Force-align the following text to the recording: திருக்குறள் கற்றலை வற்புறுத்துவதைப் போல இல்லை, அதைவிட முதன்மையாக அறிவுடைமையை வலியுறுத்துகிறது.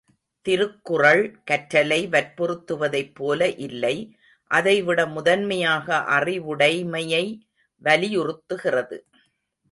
திருக்குறள் 0.45 1.23
கற்றலை 1.51 1.99
வற்புறுத்துவதைப் 2.13 3.11
போல 3.13 3.49
இல்லை, 3.65 3.93
அதைவிட 4.51 4.99
முதன்மையாக 5.07 5.97
அறிவுடைமையை 6.17 7.23
வலியுறுத்துகிறது. 7.81 8.97